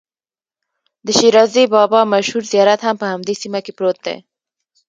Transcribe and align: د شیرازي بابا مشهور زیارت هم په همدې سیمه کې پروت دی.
د 1.05 1.07
شیرازي 1.17 1.63
بابا 1.73 2.01
مشهور 2.13 2.43
زیارت 2.51 2.81
هم 2.83 2.95
په 3.01 3.07
همدې 3.13 3.35
سیمه 3.41 3.59
کې 3.65 3.71
پروت 3.77 3.97
دی. 4.05 4.17